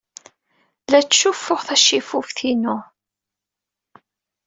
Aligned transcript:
La 0.89 0.99
ttcuffuɣ 1.03 1.61
tacifuft-inu. 1.67 2.77